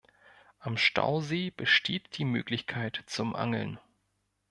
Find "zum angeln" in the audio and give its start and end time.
3.05-3.79